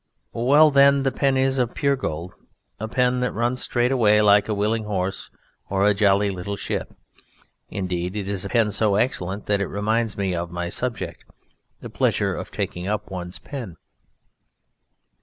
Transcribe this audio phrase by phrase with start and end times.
[0.33, 2.33] Well then, the pen is of pure gold,
[2.79, 5.29] a pen that runs straight away like a willing horse,
[5.69, 6.95] or a jolly little ship;
[7.69, 11.23] indeed, it is a pen so excellent that it reminds me of my subject:
[11.81, 13.77] the pleasure of taking up one's pen.